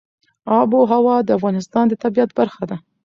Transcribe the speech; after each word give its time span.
آب 0.59 0.69
وهوا 0.75 1.15
د 1.23 1.29
افغانستان 1.37 1.85
د 1.89 1.93
طبیعت 2.03 2.29
برخه 2.39 2.63
ده. 2.69 2.77